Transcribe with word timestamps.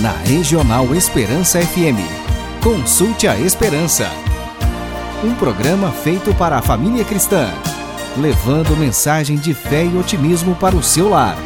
na 0.00 0.12
Regional 0.12 0.94
Esperança 0.94 1.60
FM. 1.60 2.00
Consulte 2.64 3.28
a 3.28 3.38
Esperança. 3.38 4.08
Um 5.22 5.34
programa 5.34 5.92
feito 5.92 6.34
para 6.34 6.56
a 6.56 6.62
família 6.62 7.04
cristã, 7.04 7.50
levando 8.16 8.74
mensagem 8.78 9.36
de 9.36 9.52
fé 9.52 9.84
e 9.84 9.98
otimismo 9.98 10.56
para 10.56 10.74
o 10.74 10.82
seu 10.82 11.10
lar. 11.10 11.36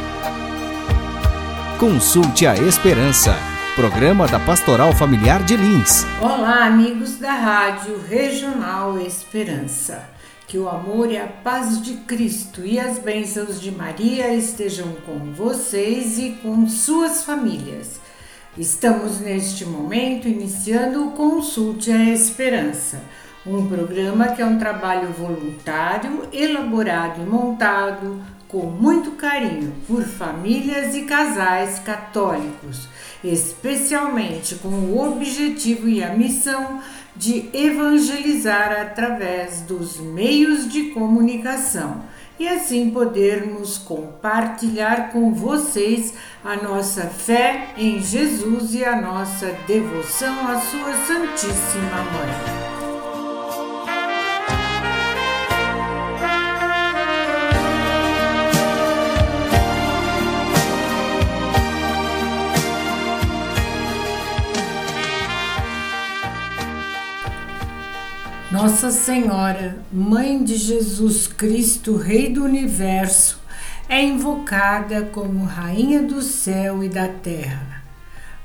Consulte 1.81 2.47
a 2.47 2.55
Esperança. 2.55 3.37
Programa 3.75 4.29
da 4.29 4.39
Pastoral 4.39 4.93
Familiar 4.93 5.43
de 5.43 5.57
Lins. 5.57 6.07
Olá, 6.21 6.67
amigos 6.67 7.19
da 7.19 7.33
Rádio 7.33 8.01
Regional 8.09 9.01
Esperança. 9.01 10.11
Que 10.47 10.59
o 10.59 10.69
amor 10.69 11.11
e 11.11 11.19
a 11.19 11.27
paz 11.27 11.83
de 11.83 11.95
Cristo 11.95 12.65
e 12.65 12.79
as 12.79 13.01
bênçãos 13.01 13.61
de 13.61 13.73
Maria 13.73 14.33
estejam 14.33 14.93
com 15.05 15.33
vocês 15.33 16.21
e 16.21 16.39
com 16.41 16.69
suas 16.69 17.25
famílias. 17.25 18.04
Estamos 18.57 19.19
neste 19.19 19.65
momento 19.65 20.29
iniciando 20.29 21.09
o 21.09 21.11
Consulte 21.11 21.91
a 21.91 22.05
Esperança, 22.05 23.03
um 23.45 23.67
programa 23.67 24.29
que 24.29 24.41
é 24.41 24.47
um 24.47 24.61
trabalho 24.61 25.09
voluntário, 25.09 26.23
elaborado 26.33 27.21
e 27.21 27.27
montado 27.27 28.23
com 28.47 28.67
muito 28.67 29.11
carinho 29.13 29.73
por 29.89 30.05
famílias 30.05 30.95
e 30.95 31.03
casais 31.03 31.81
católicos, 31.81 32.89
especialmente 33.25 34.55
com 34.55 34.69
o 34.69 35.05
objetivo 35.05 35.89
e 35.89 36.01
a 36.01 36.15
missão 36.15 36.81
de 37.17 37.51
evangelizar 37.53 38.71
através 38.71 39.63
dos 39.63 39.99
meios 39.99 40.71
de 40.71 40.91
comunicação 40.91 42.03
e 42.39 42.49
assim 42.49 42.91
podermos 42.91 43.79
compartilhar 43.79 45.13
com 45.13 45.33
vocês 45.33 46.15
a 46.45 46.57
nossa 46.57 47.03
fé 47.03 47.75
em 47.77 48.01
Jesus 48.03 48.75
e 48.75 48.85
a 48.85 49.01
nossa 49.01 49.47
devoção 49.67 50.49
à 50.49 50.61
Sua 50.61 50.93
Santíssima 51.07 52.03
Mãe. 52.13 52.74
Nossa 68.75 68.91
Senhora, 68.91 69.77
Mãe 69.93 70.43
de 70.43 70.57
Jesus 70.57 71.29
Cristo, 71.29 71.95
Rei 71.95 72.33
do 72.33 72.43
Universo, 72.43 73.41
é 73.89 74.03
invocada 74.03 75.03
como 75.13 75.45
Rainha 75.45 76.03
do 76.03 76.21
céu 76.21 76.83
e 76.83 76.89
da 76.89 77.07
terra. 77.07 77.85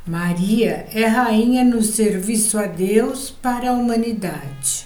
Maria 0.05 0.86
é 0.94 1.08
rainha 1.08 1.66
no 1.66 1.81
serviço 1.81 2.59
a 2.59 2.67
Deus 2.67 3.31
para 3.31 3.71
a 3.71 3.73
humanidade. 3.73 4.86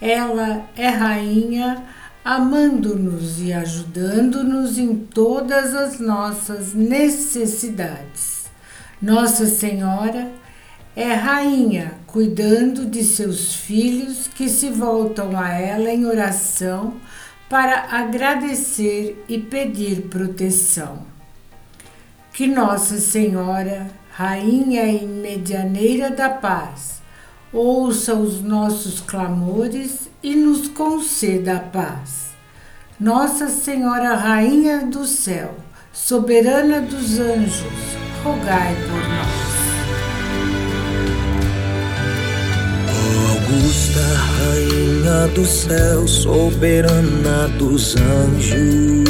Ela 0.00 0.64
é 0.76 0.86
rainha 0.86 1.82
amando-nos 2.24 3.42
e 3.42 3.52
ajudando-nos 3.52 4.78
em 4.78 4.94
todas 4.94 5.74
as 5.74 5.98
nossas 5.98 6.72
necessidades. 6.72 8.44
Nossa 9.02 9.46
Senhora 9.46 10.30
é 10.96 11.12
rainha 11.12 11.94
cuidando 12.06 12.86
de 12.86 13.02
seus 13.02 13.54
filhos 13.54 14.28
que 14.28 14.48
se 14.48 14.70
voltam 14.70 15.38
a 15.38 15.50
ela 15.50 15.90
em 15.90 16.06
oração 16.06 16.94
para 17.48 17.86
agradecer 17.90 19.24
e 19.28 19.38
pedir 19.38 20.02
proteção. 20.02 21.02
Que 22.32 22.46
Nossa 22.46 22.98
Senhora, 22.98 23.88
Rainha 24.10 24.84
e 24.84 25.06
Medianeira 25.06 26.10
da 26.10 26.28
Paz, 26.28 27.02
ouça 27.52 28.14
os 28.14 28.40
nossos 28.40 29.00
clamores 29.00 30.08
e 30.22 30.34
nos 30.34 30.68
conceda 30.68 31.56
a 31.56 31.60
paz. 31.60 32.30
Nossa 32.98 33.48
Senhora, 33.48 34.14
Rainha 34.14 34.86
do 34.86 35.04
Céu, 35.04 35.54
Soberana 35.92 36.80
dos 36.80 37.18
Anjos, 37.18 37.72
rogai 38.22 38.74
por 38.74 39.08
nós. 39.08 39.43
Augusta 43.54 44.00
Rainha 44.00 45.28
do 45.28 45.46
céu, 45.46 46.08
soberana 46.08 47.46
dos 47.56 47.94
anjos, 47.94 49.04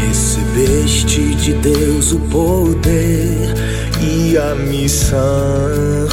recebeste 0.00 1.36
de 1.36 1.52
Deus 1.54 2.10
o 2.10 2.18
poder 2.18 3.54
e 4.02 4.36
a 4.36 4.56
missão 4.56 6.08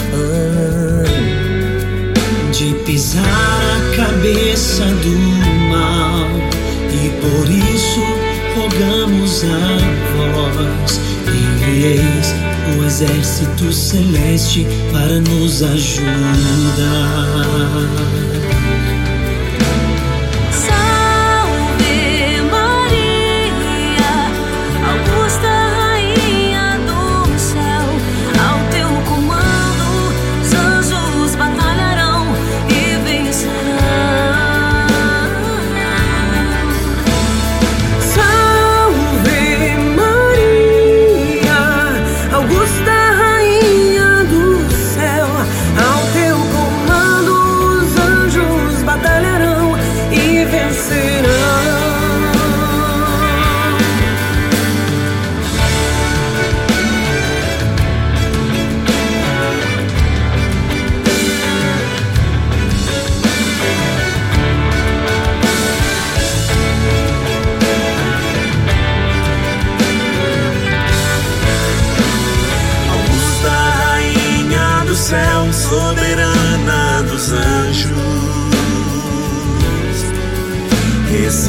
de 2.52 2.76
pisar 2.86 3.24
a 3.24 3.96
cabeça 3.96 4.86
do 4.86 5.18
mal, 5.72 6.30
e 6.92 7.10
por 7.20 7.50
isso 7.50 8.02
rogamos 8.56 9.44
a 9.44 9.78
vós, 10.14 11.00
envieis 11.28 12.43
o 12.78 12.86
exército 12.86 13.72
celeste 13.72 14.66
para 14.92 15.20
nos 15.20 15.62
ajudar. 15.64 16.04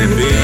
to 0.06 0.16
be. 0.16 0.43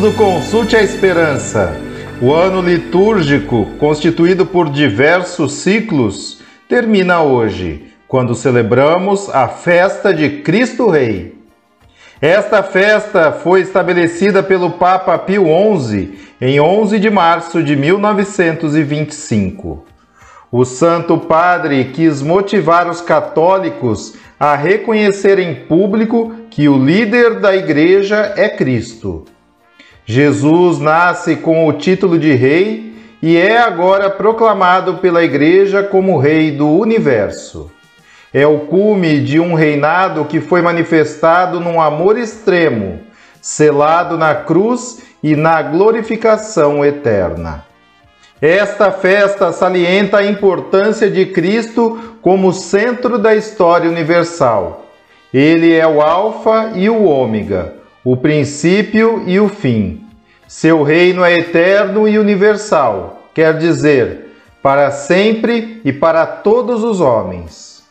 Do 0.00 0.12
Consulte 0.12 0.76
a 0.76 0.82
Esperança. 0.82 1.76
O 2.22 2.32
ano 2.32 2.62
litúrgico, 2.62 3.66
constituído 3.78 4.46
por 4.46 4.70
diversos 4.70 5.52
ciclos, 5.52 6.40
termina 6.66 7.20
hoje, 7.20 7.92
quando 8.08 8.34
celebramos 8.34 9.28
a 9.28 9.46
festa 9.46 10.14
de 10.14 10.40
Cristo 10.40 10.88
Rei. 10.88 11.34
Esta 12.18 12.62
festa 12.62 13.30
foi 13.30 13.60
estabelecida 13.60 14.42
pelo 14.42 14.70
Papa 14.70 15.18
Pio 15.18 15.44
XI 15.78 16.18
em 16.40 16.58
11 16.58 16.98
de 16.98 17.10
março 17.10 17.62
de 17.62 17.76
1925. 17.76 19.84
O 20.50 20.64
Santo 20.64 21.18
Padre 21.18 21.90
quis 21.92 22.22
motivar 22.22 22.88
os 22.88 23.02
católicos 23.02 24.14
a 24.38 24.56
reconhecer 24.56 25.38
em 25.38 25.66
público 25.66 26.34
que 26.48 26.70
o 26.70 26.82
líder 26.82 27.38
da 27.38 27.54
Igreja 27.54 28.32
é 28.34 28.48
Cristo. 28.48 29.26
Jesus 30.12 30.80
nasce 30.80 31.36
com 31.36 31.68
o 31.68 31.72
título 31.72 32.18
de 32.18 32.34
Rei 32.34 32.96
e 33.22 33.36
é 33.36 33.58
agora 33.58 34.10
proclamado 34.10 34.94
pela 34.94 35.22
Igreja 35.22 35.84
como 35.84 36.18
Rei 36.18 36.50
do 36.50 36.68
Universo. 36.68 37.70
É 38.34 38.44
o 38.44 38.58
cume 38.58 39.20
de 39.20 39.38
um 39.38 39.54
reinado 39.54 40.24
que 40.24 40.40
foi 40.40 40.62
manifestado 40.62 41.60
num 41.60 41.80
amor 41.80 42.18
extremo, 42.18 42.98
selado 43.40 44.18
na 44.18 44.34
cruz 44.34 45.00
e 45.22 45.36
na 45.36 45.62
glorificação 45.62 46.84
eterna. 46.84 47.64
Esta 48.42 48.90
festa 48.90 49.52
salienta 49.52 50.18
a 50.18 50.26
importância 50.26 51.08
de 51.08 51.26
Cristo 51.26 52.16
como 52.20 52.52
centro 52.52 53.16
da 53.16 53.36
história 53.36 53.88
universal. 53.88 54.86
Ele 55.32 55.72
é 55.72 55.86
o 55.86 56.02
Alfa 56.02 56.72
e 56.74 56.90
o 56.90 57.04
Ômega, 57.04 57.78
o 58.04 58.16
princípio 58.16 59.24
e 59.26 59.38
o 59.38 59.48
fim. 59.48 60.04
Seu 60.46 60.82
reino 60.82 61.24
é 61.24 61.34
eterno 61.34 62.08
e 62.08 62.18
universal, 62.18 63.28
quer 63.34 63.56
dizer, 63.56 64.34
para 64.62 64.90
sempre 64.90 65.80
e 65.84 65.92
para 65.92 66.26
todos 66.26 66.82
os 66.82 67.00
homens. 67.00 67.84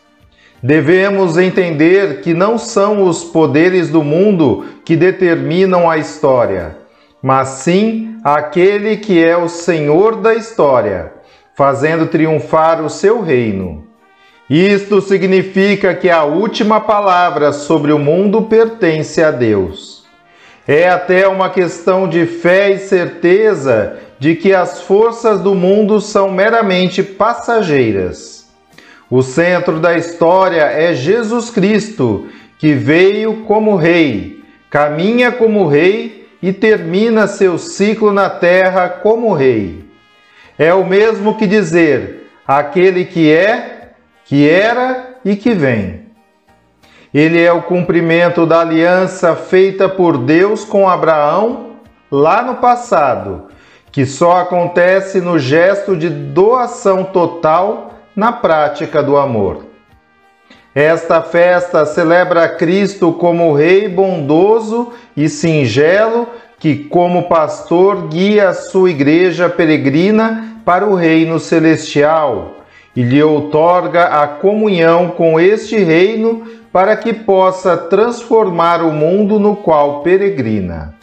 Devemos 0.61 1.37
entender 1.37 2.21
que 2.21 2.33
não 2.33 2.57
são 2.57 3.03
os 3.03 3.23
poderes 3.23 3.89
do 3.89 4.03
mundo 4.03 4.65
que 4.83 4.95
determinam 4.95 5.89
a 5.89 5.97
história 5.97 6.79
mas 7.21 7.49
sim 7.49 8.17
aquele 8.23 8.97
que 8.97 9.23
é 9.23 9.37
o 9.37 9.49
Senhor 9.49 10.17
da 10.17 10.33
história, 10.33 11.13
fazendo 11.55 12.07
triunfar 12.07 12.81
o 12.83 12.89
seu 12.89 13.21
reino. 13.21 13.85
Isto 14.49 15.01
significa 15.01 15.93
que 15.93 16.09
a 16.09 16.23
última 16.23 16.81
palavra 16.81 17.51
sobre 17.51 17.91
o 17.91 17.99
mundo 17.99 18.43
pertence 18.43 19.21
a 19.21 19.31
Deus. 19.31 19.98
É 20.71 20.87
até 20.87 21.27
uma 21.27 21.49
questão 21.49 22.07
de 22.07 22.27
fé 22.27 22.69
e 22.69 22.77
certeza 22.77 23.97
de 24.19 24.35
que 24.35 24.53
as 24.53 24.83
forças 24.83 25.41
do 25.41 25.55
mundo 25.55 25.99
são 25.99 26.31
meramente 26.31 27.01
passageiras. 27.01 28.47
O 29.09 29.23
centro 29.23 29.79
da 29.79 29.97
história 29.97 30.61
é 30.61 30.93
Jesus 30.93 31.49
Cristo, 31.49 32.27
que 32.59 32.75
veio 32.75 33.45
como 33.47 33.75
Rei, 33.77 34.43
caminha 34.69 35.31
como 35.31 35.67
Rei 35.67 36.27
e 36.39 36.53
termina 36.53 37.25
seu 37.25 37.57
ciclo 37.57 38.13
na 38.13 38.29
terra 38.29 38.89
como 38.89 39.33
rei. 39.33 39.83
É 40.55 40.71
o 40.71 40.85
mesmo 40.85 41.35
que 41.35 41.47
dizer 41.47 42.29
aquele 42.47 43.05
que 43.05 43.31
é, 43.31 43.93
que 44.23 44.47
era 44.47 45.15
e 45.25 45.35
que 45.35 45.49
vem. 45.49 46.08
Ele 47.11 47.41
é 47.41 47.51
o 47.51 47.63
cumprimento 47.63 48.45
da 48.45 48.61
aliança 48.61 49.35
feita 49.35 49.89
por 49.89 50.15
Deus 50.15 50.63
com 50.63 50.87
Abraão 50.87 51.71
lá 52.11 52.43
no 52.43 52.55
passado, 52.57 53.45
que 53.91 54.05
só 54.05 54.37
acontece 54.37 55.19
no 55.19 55.39
gesto 55.39 55.97
de 55.97 56.07
doação 56.07 57.03
total 57.03 57.95
na 58.15 58.31
prática 58.31 59.01
do 59.01 59.17
amor. 59.17 59.65
Esta 60.75 61.19
festa 61.23 61.83
celebra 61.83 62.47
Cristo 62.47 63.11
como 63.11 63.53
Rei 63.53 63.89
bondoso 63.89 64.93
e 65.17 65.27
singelo, 65.27 66.27
que, 66.59 66.75
como 66.75 67.27
pastor, 67.27 68.07
guia 68.07 68.49
a 68.49 68.53
sua 68.53 68.91
igreja 68.91 69.49
peregrina 69.49 70.61
para 70.63 70.85
o 70.85 70.93
reino 70.93 71.39
celestial 71.39 72.58
e 72.95 73.03
lhe 73.03 73.21
outorga 73.21 74.05
a 74.05 74.27
comunhão 74.27 75.09
com 75.09 75.39
este 75.39 75.77
reino 75.77 76.43
para 76.71 76.95
que 76.95 77.13
possa 77.13 77.77
transformar 77.77 78.81
o 78.81 78.91
mundo 78.91 79.39
no 79.39 79.55
qual 79.55 80.01
peregrina. 80.01 80.95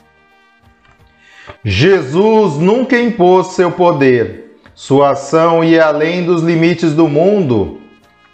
Jesus 1.64 2.56
nunca 2.56 2.98
impôs 2.98 3.48
seu 3.48 3.70
poder, 3.70 4.56
sua 4.74 5.10
ação 5.10 5.64
ia 5.64 5.86
além 5.86 6.24
dos 6.24 6.42
limites 6.42 6.92
do 6.92 7.08
mundo 7.08 7.80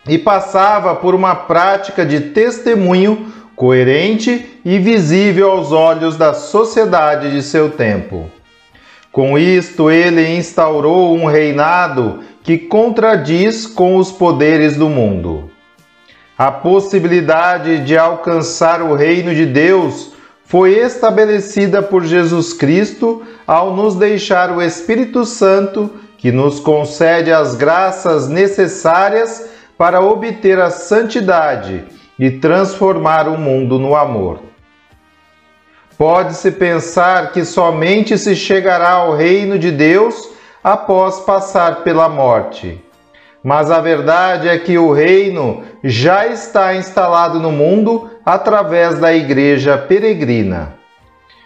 e 0.09 0.19
passava 0.19 0.95
por 0.95 1.15
uma 1.15 1.35
prática 1.35 2.05
de 2.05 2.21
testemunho 2.21 3.33
coerente 3.55 4.59
e 4.65 4.79
visível 4.79 5.53
aos 5.53 5.73
olhos 5.73 6.17
da 6.17 6.35
sociedade 6.35 7.31
de 7.31 7.43
seu 7.43 7.71
tempo. 7.71 8.29
Com 9.13 9.37
isto, 9.37 9.91
ele 9.91 10.37
instaurou 10.37 11.15
um 11.15 11.27
reinado 11.27 12.21
que 12.43 12.57
contradiz 12.57 13.67
com 13.67 13.97
os 13.97 14.11
poderes 14.11 14.75
do 14.75 14.89
mundo. 14.89 15.51
A 16.37 16.51
possibilidade 16.51 17.85
de 17.85 17.97
alcançar 17.97 18.81
o 18.81 18.95
reino 18.95 19.35
de 19.35 19.45
Deus 19.45 20.13
foi 20.47 20.79
estabelecida 20.79 21.83
por 21.83 22.05
Jesus 22.05 22.55
Cristo 22.55 23.23
ao 23.47 23.77
nos 23.77 23.97
deixar 23.97 24.51
o 24.51 24.63
Espírito 24.63 25.27
Santo, 25.27 25.91
que 26.17 26.33
nos 26.33 26.59
concede 26.59 27.31
as 27.31 27.55
graças 27.55 28.31
necessárias 28.31 29.47
para 29.77 30.01
obter 30.01 30.59
a 30.59 30.71
santidade 30.71 31.85
e 32.19 32.31
transformar 32.31 33.29
o 33.29 33.37
mundo 33.37 33.79
no 33.79 33.95
amor. 33.95 34.52
Pode-se 36.03 36.51
pensar 36.51 37.31
que 37.31 37.45
somente 37.45 38.19
se 38.19 38.35
chegará 38.35 38.91
ao 38.91 39.15
reino 39.15 39.57
de 39.57 39.71
Deus 39.71 40.31
após 40.65 41.21
passar 41.21 41.85
pela 41.85 42.09
morte. 42.09 42.85
Mas 43.41 43.71
a 43.71 43.81
verdade 43.81 44.49
é 44.49 44.59
que 44.59 44.77
o 44.77 44.93
reino 44.93 45.63
já 45.85 46.27
está 46.27 46.75
instalado 46.75 47.39
no 47.39 47.53
mundo 47.53 48.11
através 48.27 48.99
da 48.99 49.15
Igreja 49.15 49.79
peregrina. 49.79 50.75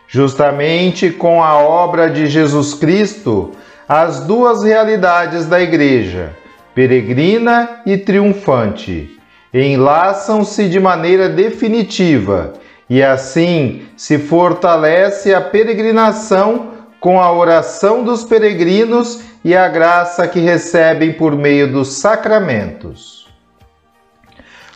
Justamente 0.09 1.11
com 1.11 1.45
a 1.45 1.59
obra 1.59 2.09
de 2.09 2.27
Jesus 2.27 2.73
Cristo, 2.73 3.51
as 3.87 4.21
duas 4.21 4.65
realidades 4.65 5.45
da 5.45 5.61
Igreja, 5.61 6.35
peregrina 6.75 7.83
e 7.85 7.99
triunfante, 7.99 9.21
enlaçam-se 9.53 10.67
de 10.67 10.81
maneira 10.81 11.29
definitiva 11.29 12.55
e 12.89 13.03
assim 13.03 13.83
se 13.97 14.19
fortalece 14.19 15.35
a 15.35 15.41
peregrinação 15.41 16.73
com 17.01 17.21
a 17.21 17.33
oração 17.33 18.03
dos 18.03 18.25
peregrinos 18.25 19.23
e 19.45 19.55
a 19.55 19.69
graça 19.69 20.27
que 20.27 20.41
recebem 20.41 21.13
por 21.13 21.37
meio 21.37 21.71
dos 21.71 21.95
sacramentos. 21.95 23.27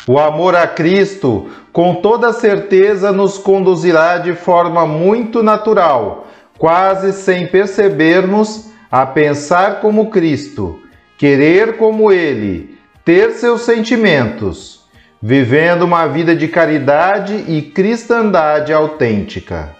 O 0.06 0.18
amor 0.18 0.56
a 0.56 0.66
Cristo, 0.66 1.50
com 1.72 1.96
toda 1.96 2.32
certeza, 2.32 3.12
nos 3.12 3.38
conduzirá 3.38 4.18
de 4.18 4.34
forma 4.34 4.86
muito 4.86 5.42
natural, 5.42 6.26
quase 6.58 7.12
sem 7.12 7.46
percebermos, 7.46 8.70
a 8.90 9.06
pensar 9.06 9.80
como 9.80 10.10
Cristo 10.10 10.80
querer 11.20 11.76
como 11.76 12.10
ele, 12.10 12.78
ter 13.04 13.32
seus 13.32 13.60
sentimentos, 13.60 14.79
vivendo 15.22 15.82
uma 15.82 16.06
vida 16.06 16.34
de 16.34 16.48
caridade 16.48 17.44
e 17.46 17.60
cristandade 17.60 18.72
autêntica. 18.72 19.70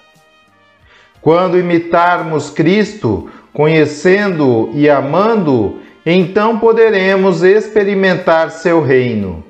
Quando 1.23 1.59
imitarmos 1.59 2.51
Cristo, 2.51 3.31
conhecendo 3.53 4.71
e 4.75 4.89
amando, 4.89 5.81
então 6.05 6.59
poderemos 6.59 7.43
experimentar 7.43 8.51
seu 8.51 8.83
reino. 8.83 9.45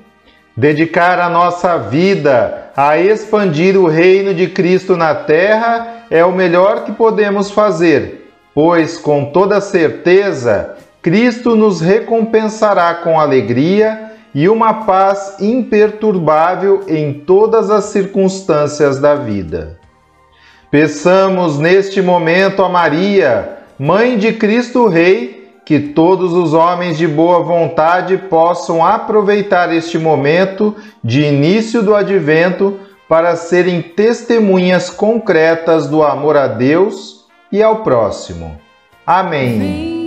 Dedicar 0.55 1.19
a 1.19 1.29
nossa 1.29 1.77
vida 1.77 2.71
a 2.75 2.97
expandir 2.97 3.77
o 3.77 3.87
reino 3.87 4.33
de 4.33 4.47
Cristo 4.47 4.95
na 4.95 5.15
terra 5.15 6.05
é 6.09 6.23
o 6.23 6.31
melhor 6.31 6.83
que 6.83 6.91
podemos 6.91 7.51
fazer, 7.51 8.31
pois 8.53 8.97
com 8.97 9.25
toda 9.25 9.61
certeza 9.61 10.75
Cristo 11.01 11.55
nos 11.55 11.81
recompensará 11.81 12.93
com 12.95 13.19
alegria 13.19 14.10
e 14.33 14.47
uma 14.47 14.85
paz 14.85 15.37
imperturbável 15.39 16.83
em 16.87 17.13
todas 17.13 17.69
as 17.69 17.85
circunstâncias 17.85 18.99
da 18.99 19.15
vida. 19.15 19.79
Peçamos 20.69 21.59
neste 21.59 22.01
momento 22.01 22.63
a 22.63 22.69
Maria, 22.69 23.57
Mãe 23.77 24.17
de 24.17 24.31
Cristo 24.33 24.87
Rei, 24.87 25.41
que 25.65 25.79
todos 25.79 26.33
os 26.33 26.53
homens 26.53 26.97
de 26.97 27.07
boa 27.07 27.43
vontade 27.43 28.17
possam 28.17 28.85
aproveitar 28.85 29.73
este 29.73 29.97
momento 29.97 30.75
de 31.03 31.21
início 31.21 31.81
do 31.81 31.93
advento 31.93 32.79
para 33.07 33.35
serem 33.35 33.81
testemunhas 33.81 34.89
concretas 34.89 35.87
do 35.87 36.03
amor 36.03 36.37
a 36.37 36.47
Deus 36.47 37.25
e 37.51 37.61
ao 37.61 37.77
próximo. 37.77 38.57
Amém. 39.05 39.59
Vem, 39.59 40.00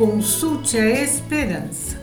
Consulte 0.00 0.78
a 0.78 0.88
Esperança, 0.88 2.00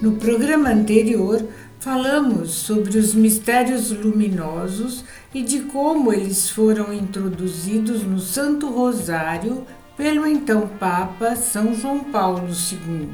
no 0.00 0.12
programa 0.12 0.68
anterior 0.68 1.44
falamos 1.80 2.52
sobre 2.52 2.96
os 2.96 3.14
mistérios 3.14 3.90
luminosos 3.90 5.04
e 5.34 5.42
de 5.42 5.62
como 5.62 6.12
eles 6.12 6.48
foram 6.50 6.92
introduzidos 6.92 8.04
no 8.04 8.20
Santo 8.20 8.68
Rosário 8.70 9.66
pelo 9.96 10.24
então 10.24 10.68
Papa 10.78 11.34
São 11.34 11.74
João 11.74 12.04
Paulo 12.04 12.46
II. 12.46 13.08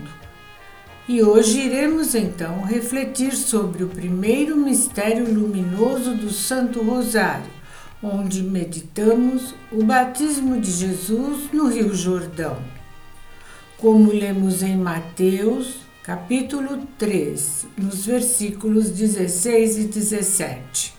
E 1.09 1.23
hoje 1.23 1.61
iremos 1.61 2.15
então 2.15 2.61
refletir 2.61 3.33
sobre 3.33 3.83
o 3.83 3.89
primeiro 3.89 4.59
mistério 4.59 5.25
luminoso 5.25 6.15
do 6.15 6.29
Santo 6.29 6.83
Rosário, 6.83 7.51
onde 8.03 8.43
meditamos 8.43 9.55
o 9.73 9.83
batismo 9.83 10.61
de 10.61 10.71
Jesus 10.71 11.51
no 11.51 11.69
Rio 11.69 11.95
Jordão. 11.95 12.78
Como 13.81 14.11
lemos 14.11 14.61
em 14.65 14.77
Mateus, 14.77 15.77
capítulo 16.03 16.81
3, 16.99 17.65
nos 17.77 18.07
versículos 18.07 18.91
16 18.91 19.79
e 19.79 19.85
17. 19.85 20.95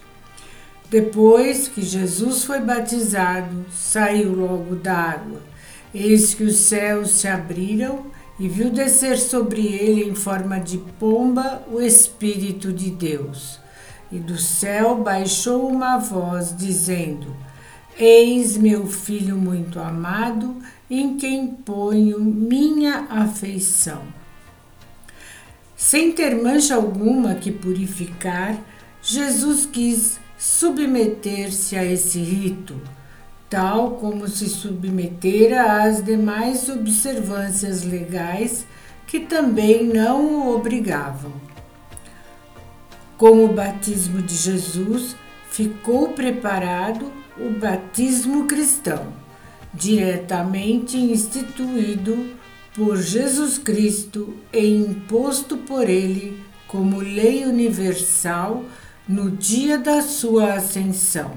Depois 0.90 1.68
que 1.68 1.82
Jesus 1.82 2.46
foi 2.46 2.62
batizado, 2.62 3.66
saiu 3.70 4.34
logo 4.34 4.76
da 4.76 4.96
água. 4.96 5.42
Eis 5.94 6.34
que 6.34 6.46
os 6.46 6.56
céus 6.56 7.12
se 7.12 7.28
abriram 7.28 8.06
e 8.40 8.48
viu 8.48 8.70
descer 8.70 9.18
sobre 9.18 9.62
ele 9.68 10.06
em 10.06 10.16
forma 10.16 10.58
de 10.58 10.78
pomba 10.78 11.62
o 11.70 11.82
Espírito 11.82 12.72
de 12.72 12.92
Deus. 12.92 13.60
E 14.10 14.20
do 14.20 14.38
céu 14.38 15.04
baixou 15.04 15.68
uma 15.68 15.98
voz 15.98 16.56
dizendo: 16.56 17.36
Eis 17.98 18.56
meu 18.56 18.88
filho 18.88 19.36
muito 19.36 19.82
amado, 19.82 20.56
em 20.90 21.18
quem 21.18 21.48
ponho 21.48 22.20
minha 22.20 23.06
afeição. 23.10 24.02
Sem 25.76 26.12
ter 26.12 26.36
mancha 26.36 26.76
alguma 26.76 27.36
que 27.36 27.52
purificar, 27.52 28.58
Jesus 29.02 29.66
quis 29.66 30.20
submeter-se 30.38 31.76
a 31.76 31.86
esse 31.86 32.20
rito, 32.20 32.80
tal 33.50 33.92
como 33.92 34.28
se 34.28 34.48
submetera 34.50 35.84
às 35.84 36.04
demais 36.04 36.68
observâncias 36.70 37.84
legais 37.84 38.66
que 39.06 39.20
também 39.20 39.86
não 39.86 40.26
o 40.26 40.56
obrigavam. 40.56 41.32
Com 43.18 43.44
o 43.44 43.48
batismo 43.54 44.22
de 44.22 44.36
Jesus, 44.36 45.16
ficou 45.50 46.10
preparado 46.10 47.12
o 47.38 47.50
batismo 47.60 48.46
cristão, 48.46 49.08
diretamente 49.74 50.98
instituído 50.98 52.32
por 52.74 52.98
Jesus 52.98 53.58
Cristo 53.58 54.34
e 54.54 54.66
imposto 54.66 55.58
por 55.58 55.90
ele 55.90 56.40
como 56.68 57.00
lei 57.00 57.46
universal 57.46 58.64
no 59.08 59.32
dia 59.32 59.78
da 59.78 60.02
sua 60.02 60.54
ascensão. 60.54 61.32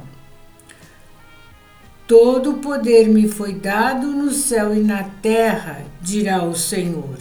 Todo 2.07 2.51
o 2.51 2.59
poder 2.59 3.09
me 3.09 3.29
foi 3.29 3.55
dado 3.55 4.09
no 4.09 4.31
céu 4.31 4.75
e 4.75 4.81
na 4.81 5.05
terra, 5.05 5.85
dirá 6.01 6.45
o 6.45 6.55
Senhor, 6.55 7.17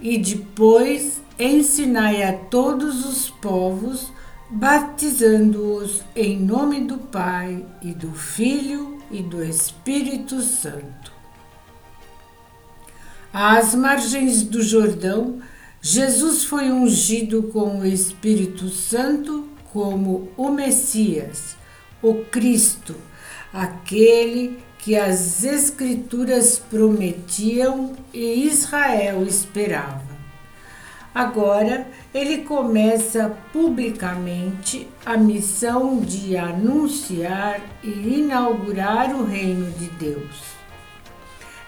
e 0.00 0.16
depois 0.16 1.20
ensinai 1.38 2.22
a 2.22 2.32
todos 2.32 3.04
os 3.04 3.28
povos, 3.28 4.10
batizando-os 4.50 6.02
em 6.16 6.38
nome 6.38 6.80
do 6.80 6.96
Pai 6.96 7.64
e 7.82 7.92
do 7.92 8.12
Filho 8.12 8.93
e 9.10 9.22
do 9.22 9.42
Espírito 9.44 10.40
Santo. 10.40 11.12
Às 13.32 13.74
margens 13.74 14.42
do 14.42 14.62
Jordão, 14.62 15.40
Jesus 15.80 16.44
foi 16.44 16.70
ungido 16.70 17.44
com 17.44 17.80
o 17.80 17.86
Espírito 17.86 18.68
Santo 18.68 19.48
como 19.72 20.30
o 20.36 20.50
Messias, 20.50 21.56
o 22.00 22.24
Cristo, 22.24 22.94
aquele 23.52 24.58
que 24.78 24.96
as 24.96 25.42
Escrituras 25.44 26.58
prometiam 26.58 27.96
e 28.12 28.46
Israel 28.46 29.24
esperava. 29.26 30.14
Agora 31.14 31.86
ele 32.14 32.38
começa 32.38 33.36
publicamente 33.52 34.86
a 35.04 35.16
missão 35.16 35.98
de 35.98 36.36
anunciar 36.36 37.60
e 37.82 38.20
inaugurar 38.20 39.12
o 39.16 39.24
reino 39.24 39.68
de 39.72 39.86
Deus. 39.90 40.54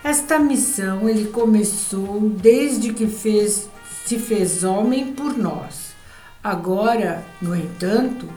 Esta 0.04 0.38
missão 0.38 1.09
ele 1.09 1.30
começou 1.30 2.20
desde 2.20 2.92
que 2.92 3.09
fez, 3.09 3.68
se 4.04 4.20
fez 4.20 4.62
homem 4.62 5.12
por 5.12 5.37
nós. 5.37 5.96
Agora, 6.44 7.24
no 7.42 7.56
entanto, 7.56 8.28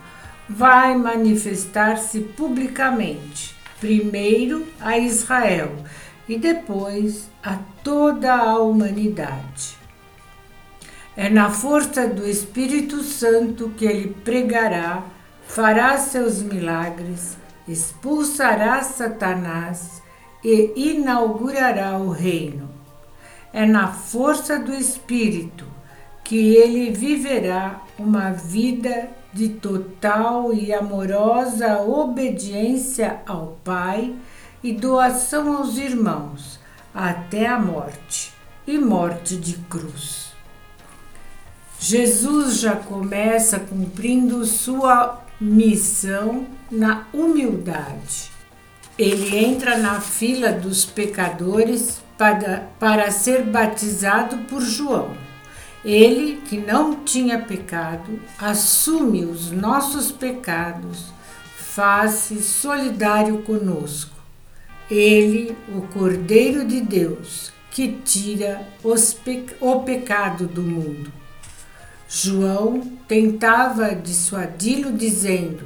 vai 0.49 0.97
manifestar-se 0.97 2.21
publicamente, 2.21 3.55
primeiro 3.79 4.65
a 4.81 4.97
Israel 4.97 5.75
e 6.27 6.39
depois 6.39 7.29
a 7.43 7.59
toda 7.83 8.33
a 8.33 8.57
humanidade. 8.57 9.78
É 11.21 11.29
na 11.29 11.49
força 11.49 12.07
do 12.07 12.25
Espírito 12.25 13.03
Santo 13.03 13.73
que 13.75 13.83
ele 13.83 14.15
pregará, 14.23 15.03
fará 15.45 15.97
seus 15.97 16.41
milagres, 16.41 17.35
expulsará 17.67 18.81
Satanás 18.81 20.01
e 20.41 20.71
inaugurará 20.77 21.97
o 21.97 22.09
reino. 22.09 22.69
É 23.51 23.65
na 23.65 23.89
força 23.89 24.57
do 24.57 24.73
Espírito 24.73 25.65
que 26.23 26.55
ele 26.55 26.89
viverá 26.89 27.81
uma 27.97 28.31
vida 28.31 29.09
de 29.33 29.49
total 29.49 30.53
e 30.53 30.73
amorosa 30.73 31.81
obediência 31.81 33.19
ao 33.25 33.57
Pai 33.61 34.15
e 34.63 34.71
doação 34.71 35.57
aos 35.57 35.77
irmãos 35.77 36.61
até 36.95 37.45
a 37.45 37.59
morte 37.59 38.31
e 38.65 38.77
morte 38.77 39.35
de 39.35 39.55
cruz. 39.55 40.28
Jesus 41.81 42.59
já 42.59 42.75
começa 42.75 43.57
cumprindo 43.57 44.45
sua 44.45 45.23
missão 45.39 46.45
na 46.69 47.07
humildade. 47.13 48.29
Ele 48.97 49.37
entra 49.37 49.77
na 49.77 50.01
fila 50.01 50.51
dos 50.51 50.83
pecadores 50.83 52.01
para, 52.17 52.67
para 52.77 53.09
ser 53.11 53.43
batizado 53.43 54.39
por 54.39 54.61
João. 54.61 55.15
Ele, 55.85 56.41
que 56.41 56.57
não 56.57 56.95
tinha 57.05 57.39
pecado, 57.39 58.19
assume 58.37 59.23
os 59.23 59.49
nossos 59.49 60.11
pecados, 60.11 61.05
faz-se 61.55 62.43
solidário 62.43 63.41
conosco. 63.43 64.17
Ele, 64.91 65.55
o 65.73 65.83
Cordeiro 65.83 66.65
de 66.65 66.81
Deus, 66.81 67.53
que 67.71 67.87
tira 68.03 68.67
pe 69.23 69.45
o 69.61 69.79
pecado 69.79 70.45
do 70.45 70.61
mundo. 70.61 71.18
João 72.11 72.81
tentava 73.07 73.93
dissuadi-lo, 73.93 74.91
dizendo: 74.91 75.63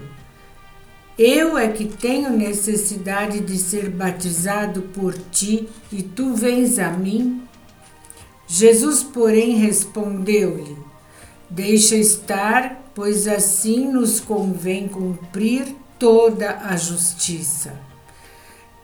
Eu 1.18 1.58
é 1.58 1.70
que 1.70 1.86
tenho 1.86 2.30
necessidade 2.32 3.40
de 3.40 3.58
ser 3.58 3.90
batizado 3.90 4.82
por 4.82 5.18
ti 5.32 5.70
e 5.90 6.04
tu 6.04 6.36
vens 6.36 6.80
a 6.80 6.92
mim? 6.92 7.48
Jesus, 8.46 9.02
porém, 9.02 9.56
respondeu-lhe: 9.56 10.76
Deixa 11.50 11.96
estar, 11.96 12.92
pois 12.94 13.26
assim 13.26 13.90
nos 13.90 14.20
convém 14.20 14.90
cumprir 14.90 15.74
toda 15.98 16.58
a 16.58 16.76
justiça. 16.76 17.74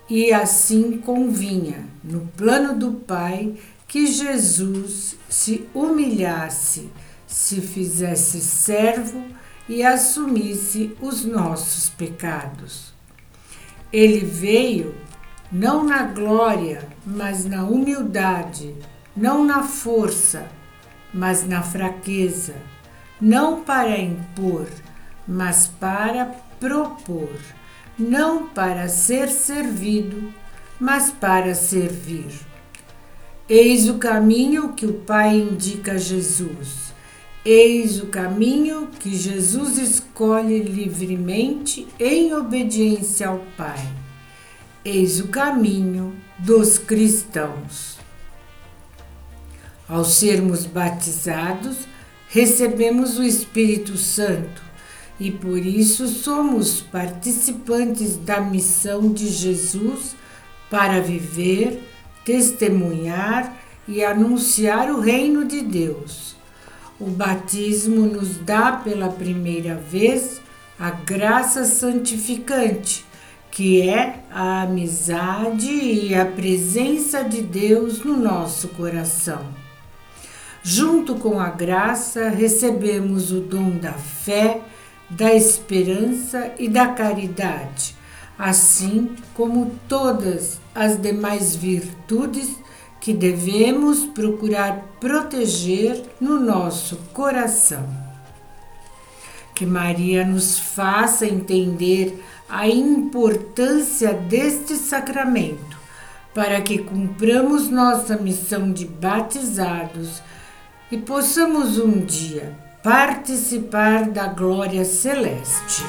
E 0.10 0.32
assim 0.32 0.98
convinha, 1.00 1.86
no 2.02 2.22
plano 2.38 2.80
do 2.80 2.94
Pai, 2.94 3.54
que 3.86 4.08
Jesus 4.08 5.18
se 5.28 5.68
humilhasse, 5.74 6.90
se 7.30 7.62
fizesse 7.62 8.42
servo 8.42 9.24
e 9.68 9.84
assumisse 9.84 10.98
os 11.00 11.24
nossos 11.24 11.88
pecados. 11.90 12.92
Ele 13.94 14.26
veio 14.26 14.96
não 15.52 15.84
na 15.84 16.04
glória, 16.04 16.88
mas 17.06 17.46
na 17.46 17.64
humildade 17.64 18.76
não 19.16 19.44
na 19.44 19.64
força, 19.64 20.48
mas 21.14 21.46
na 21.46 21.62
fraqueza, 21.62 22.56
não 23.22 23.62
para 23.64 24.00
impor, 24.00 24.68
mas 25.28 25.68
para 25.68 26.26
propor, 26.60 27.30
não 27.98 28.48
para 28.48 28.88
ser 28.88 29.30
servido, 29.30 30.34
mas 30.80 31.12
para 31.12 31.54
servir. 31.54 32.32
Eis 33.48 33.90
o 33.90 33.98
caminho 33.98 34.74
que 34.74 34.86
o 34.86 34.94
Pai 34.94 35.36
indica 35.36 35.94
a 35.94 35.98
Jesus. 35.98 36.89
Eis 37.46 38.02
o 38.02 38.08
caminho 38.08 38.88
que 39.00 39.16
Jesus 39.16 39.78
escolhe 39.78 40.60
livremente 40.60 41.88
em 41.98 42.34
obediência 42.34 43.30
ao 43.30 43.40
Pai. 43.56 43.80
Eis 44.84 45.22
o 45.22 45.30
caminho 45.30 46.14
dos 46.38 46.78
cristãos. 46.78 47.98
Ao 49.88 50.04
sermos 50.04 50.66
batizados, 50.66 51.78
recebemos 52.28 53.18
o 53.18 53.24
Espírito 53.24 53.98
Santo 53.98 54.62
e 55.18 55.32
por 55.32 55.66
isso 55.66 56.10
somos 56.10 56.82
participantes 56.82 58.18
da 58.18 58.42
missão 58.42 59.14
de 59.14 59.30
Jesus 59.30 60.14
para 60.70 61.02
viver, 61.02 61.82
testemunhar 62.26 63.58
e 63.88 64.04
anunciar 64.04 64.92
o 64.92 65.00
reino 65.00 65.46
de 65.46 65.62
Deus. 65.62 66.39
O 67.00 67.06
batismo 67.06 68.06
nos 68.06 68.36
dá 68.36 68.74
pela 68.74 69.08
primeira 69.08 69.76
vez 69.76 70.42
a 70.78 70.92
graça 70.92 71.64
santificante, 71.64 73.06
que 73.50 73.88
é 73.88 74.24
a 74.30 74.64
amizade 74.64 75.72
e 75.72 76.14
a 76.14 76.26
presença 76.26 77.24
de 77.24 77.42
Deus 77.42 78.04
no 78.04 78.18
nosso 78.18 78.68
coração. 78.70 79.46
Junto 80.62 81.16
com 81.16 81.40
a 81.40 81.50
graça, 81.50 82.28
recebemos 82.28 83.32
o 83.32 83.40
dom 83.40 83.78
da 83.78 83.94
fé, 83.94 84.60
da 85.10 85.34
esperança 85.34 86.52
e 86.60 86.68
da 86.68 86.90
caridade, 86.90 87.96
assim 88.38 89.16
como 89.34 89.72
todas 89.88 90.60
as 90.76 91.02
demais 91.02 91.56
virtudes 91.56 92.58
que 93.10 93.14
devemos 93.16 94.06
procurar 94.06 94.86
proteger 95.00 96.00
no 96.22 96.40
nosso 96.40 96.96
coração. 97.12 97.90
Que 99.56 99.66
Maria 99.66 100.24
nos 100.24 100.60
faça 100.60 101.26
entender 101.26 102.24
a 102.48 102.68
importância 102.68 104.14
deste 104.14 104.76
sacramento, 104.76 105.76
para 106.36 106.62
que 106.62 106.78
cumpramos 106.78 107.68
nossa 107.68 108.16
missão 108.16 108.72
de 108.72 108.86
batizados 108.86 110.22
e 110.92 110.98
possamos 111.00 111.80
um 111.80 112.02
dia 112.02 112.56
participar 112.84 114.08
da 114.08 114.28
glória 114.28 114.86
celeste. 114.86 115.84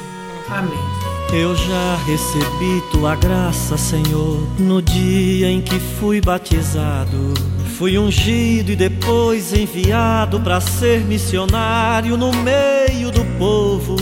Amém. 0.49 1.10
Eu 1.33 1.55
já 1.55 1.95
recebi 2.05 2.83
tua 2.91 3.15
graça, 3.15 3.77
Senhor, 3.77 4.45
no 4.59 4.81
dia 4.81 5.49
em 5.49 5.61
que 5.61 5.79
fui 5.79 6.19
batizado. 6.19 7.33
Fui 7.77 7.97
ungido 7.97 8.73
e 8.73 8.75
depois 8.75 9.53
enviado 9.53 10.41
para 10.41 10.59
ser 10.59 10.99
missionário 11.05 12.17
no 12.17 12.33
meio 12.33 13.11
do 13.11 13.23
povo. 13.39 13.95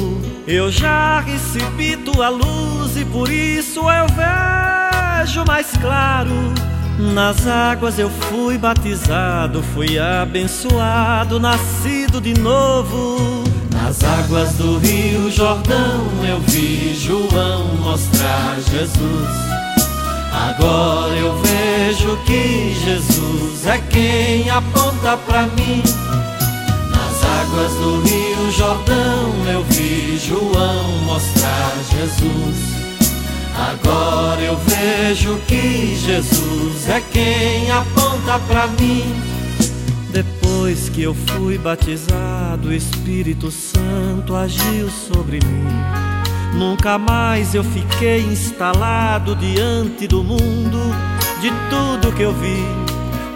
Eu 0.48 0.72
já 0.72 1.20
recebi 1.20 1.96
tua 1.98 2.30
luz 2.30 2.98
e 2.98 3.06
por 3.06 3.30
isso 3.30 3.82
eu 3.82 4.08
vejo 4.08 5.46
mais 5.46 5.72
claro. 5.78 6.34
Nas 7.14 7.46
águas 7.46 8.00
eu 8.00 8.10
fui 8.10 8.58
batizado, 8.58 9.62
fui 9.76 10.00
abençoado, 10.00 11.40
nascido 11.40 12.20
de 12.20 12.34
novo. 12.34 13.39
Nas 13.82 14.04
águas 14.04 14.54
do 14.54 14.78
Rio 14.78 15.32
Jordão 15.32 16.06
eu 16.28 16.40
vi 16.42 16.94
João 16.96 17.66
mostrar 17.78 18.56
Jesus. 18.70 19.30
Agora 20.32 21.16
eu 21.16 21.34
vejo 21.42 22.18
que 22.26 22.76
Jesus 22.86 23.66
é 23.66 23.78
quem 23.90 24.50
aponta 24.50 25.18
pra 25.26 25.44
mim. 25.44 25.82
Nas 26.92 27.24
águas 27.24 27.72
do 27.74 28.02
Rio 28.02 28.52
Jordão 28.52 29.34
eu 29.52 29.64
vi 29.64 30.18
João 30.18 30.88
mostrar 31.06 31.74
Jesus. 31.92 32.58
Agora 33.58 34.42
eu 34.42 34.58
vejo 34.58 35.38
que 35.48 35.96
Jesus 35.96 36.90
é 36.90 37.02
quem 37.12 37.72
aponta 37.72 38.40
pra 38.48 38.68
mim. 38.68 39.29
Depois 40.70 40.90
que 40.90 41.02
eu 41.02 41.16
fui 41.16 41.58
batizado, 41.58 42.68
o 42.68 42.74
Espírito 42.74 43.50
Santo 43.50 44.36
agiu 44.36 44.88
sobre 44.88 45.40
mim. 45.44 45.66
Nunca 46.54 46.96
mais 46.96 47.56
eu 47.56 47.64
fiquei 47.64 48.20
instalado 48.20 49.36
diante 49.36 50.08
do 50.08 50.24
mundo, 50.24 50.80
de 51.42 51.50
tudo 51.72 52.16
que 52.16 52.22
eu 52.22 52.32
vi. 52.34 52.64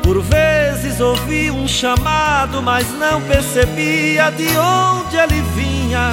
Por 0.03 0.21
vezes 0.21 0.99
ouvi 0.99 1.49
um 1.49 1.67
chamado, 1.67 2.61
mas 2.61 2.87
não 2.99 3.19
percebia 3.23 4.29
de 4.29 4.49
onde 4.55 5.17
ele 5.17 5.41
vinha. 5.55 6.11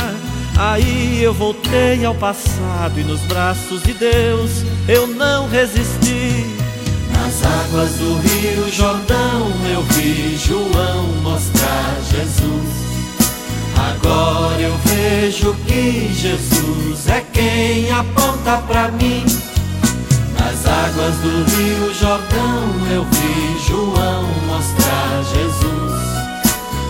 Aí 0.58 1.22
eu 1.22 1.34
voltei 1.34 2.02
ao 2.02 2.14
passado 2.14 2.98
e 2.98 3.04
nos 3.04 3.20
braços 3.26 3.82
de 3.82 3.92
Deus 3.92 4.64
eu 4.88 5.06
não 5.06 5.50
resisti. 5.50 6.49
Nas 7.40 7.52
águas 7.52 7.92
do 7.92 8.18
Rio 8.18 8.70
Jordão 8.70 9.50
eu 9.72 9.82
vi 9.82 10.36
João 10.36 11.04
mostrar 11.22 11.96
Jesus. 12.10 12.68
Agora 13.76 14.60
eu 14.60 14.76
vejo 14.84 15.54
que 15.66 16.12
Jesus 16.12 17.08
é 17.08 17.24
quem 17.32 17.90
aponta 17.92 18.58
pra 18.68 18.88
mim. 18.88 19.24
Nas 20.38 20.66
águas 20.66 21.14
do 21.16 21.44
Rio 21.56 21.94
Jordão 21.94 22.92
eu 22.92 23.04
vi 23.04 23.58
João 23.66 24.24
mostrar 24.46 25.22
Jesus. 25.32 26.00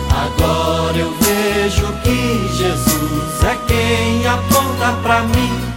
Agora 0.09 0.97
eu 0.97 1.13
vejo 1.21 1.87
que 2.03 2.57
Jesus 2.57 3.43
é 3.43 3.55
quem 3.67 4.27
aponta 4.27 4.91
pra 5.01 5.21
mim. 5.23 5.70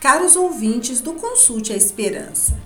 Caros 0.00 0.34
ouvintes 0.34 1.02
do 1.02 1.12
Consulte 1.12 1.74
a 1.74 1.76
Esperança, 1.76 2.58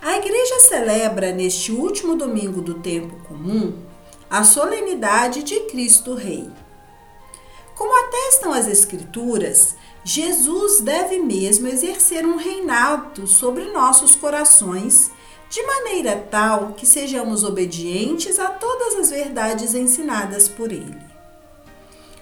a 0.00 0.16
Igreja 0.16 0.58
celebra 0.60 1.30
neste 1.30 1.70
último 1.70 2.16
domingo 2.16 2.62
do 2.62 2.80
tempo 2.80 3.14
comum 3.28 3.74
a 4.30 4.42
solenidade 4.42 5.42
de 5.42 5.60
Cristo 5.66 6.14
Rei. 6.14 6.48
Como 7.76 7.94
atestam 8.06 8.54
as 8.54 8.66
Escrituras, 8.66 9.76
Jesus 10.02 10.80
deve 10.80 11.18
mesmo 11.18 11.68
exercer 11.68 12.24
um 12.24 12.36
reinado 12.36 13.26
sobre 13.26 13.64
nossos 13.70 14.14
corações, 14.14 15.10
de 15.50 15.62
maneira 15.66 16.26
tal 16.30 16.72
que 16.72 16.86
sejamos 16.86 17.44
obedientes 17.44 18.38
a 18.38 18.48
todas 18.48 18.94
as 18.94 19.10
verdades 19.10 19.74
ensinadas 19.74 20.48
por 20.48 20.72
Ele. 20.72 21.12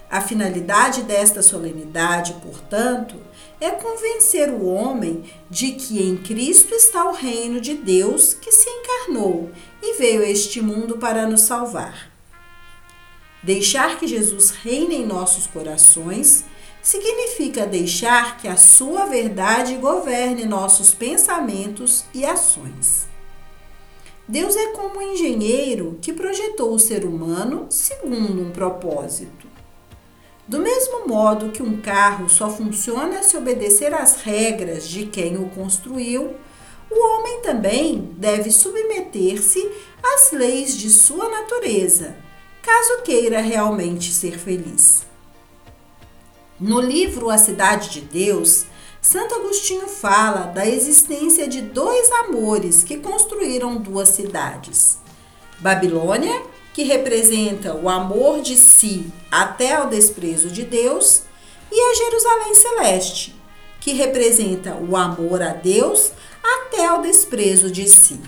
A 0.09 0.19
finalidade 0.19 1.03
desta 1.03 1.41
solenidade, 1.41 2.33
portanto, 2.43 3.15
é 3.61 3.69
convencer 3.69 4.49
o 4.49 4.65
homem 4.65 5.23
de 5.47 5.73
que 5.73 6.01
em 6.01 6.17
Cristo 6.17 6.73
está 6.73 7.07
o 7.07 7.13
reino 7.13 7.61
de 7.61 7.75
Deus 7.75 8.33
que 8.33 8.51
se 8.51 8.67
encarnou 8.67 9.51
e 9.83 9.93
veio 9.97 10.23
a 10.23 10.27
este 10.27 10.59
mundo 10.59 10.97
para 10.97 11.27
nos 11.27 11.41
salvar. 11.41 12.11
Deixar 13.43 13.99
que 13.99 14.07
Jesus 14.07 14.49
reine 14.49 14.95
em 14.95 15.05
nossos 15.05 15.45
corações 15.45 16.43
significa 16.81 17.67
deixar 17.67 18.37
que 18.37 18.47
a 18.47 18.57
sua 18.57 19.05
verdade 19.05 19.75
governe 19.75 20.45
nossos 20.45 20.93
pensamentos 20.93 22.03
e 22.13 22.25
ações. 22.25 23.07
Deus 24.27 24.55
é 24.55 24.71
como 24.71 24.97
um 24.97 25.13
engenheiro 25.13 25.99
que 26.01 26.13
projetou 26.13 26.73
o 26.73 26.79
ser 26.79 27.05
humano 27.05 27.67
segundo 27.69 28.41
um 28.41 28.51
propósito. 28.51 29.50
Do 30.47 30.59
mesmo 30.59 31.07
modo 31.07 31.51
que 31.51 31.63
um 31.63 31.79
carro 31.81 32.29
só 32.29 32.49
funciona 32.49 33.23
se 33.23 33.37
obedecer 33.37 33.93
às 33.93 34.21
regras 34.21 34.87
de 34.87 35.05
quem 35.05 35.37
o 35.37 35.49
construiu, 35.49 36.35
o 36.89 37.07
homem 37.07 37.41
também 37.41 38.13
deve 38.17 38.51
submeter-se 38.51 39.71
às 40.03 40.31
leis 40.31 40.77
de 40.77 40.89
sua 40.89 41.29
natureza, 41.29 42.17
caso 42.61 43.01
queira 43.03 43.39
realmente 43.39 44.11
ser 44.11 44.37
feliz. 44.37 45.05
No 46.59 46.81
livro 46.81 47.29
A 47.29 47.37
Cidade 47.37 47.89
de 47.89 48.01
Deus, 48.01 48.65
Santo 49.01 49.33
Agostinho 49.33 49.87
fala 49.87 50.47
da 50.47 50.67
existência 50.67 51.47
de 51.47 51.61
dois 51.61 52.11
amores 52.11 52.83
que 52.83 52.97
construíram 52.97 53.77
duas 53.77 54.09
cidades: 54.09 54.99
Babilônia, 55.59 56.43
que 56.73 56.83
representa 56.83 57.73
o 57.75 57.89
amor 57.89 58.41
de 58.41 58.55
si 58.55 59.11
até 59.29 59.75
ao 59.75 59.87
desprezo 59.87 60.49
de 60.49 60.63
Deus, 60.63 61.23
e 61.71 61.79
a 61.79 61.95
Jerusalém 61.95 62.53
Celeste, 62.53 63.35
que 63.79 63.93
representa 63.93 64.75
o 64.75 64.95
amor 64.97 65.41
a 65.41 65.53
Deus 65.53 66.11
até 66.43 66.85
ao 66.85 67.01
desprezo 67.01 67.71
de 67.71 67.87
si. 67.87 68.19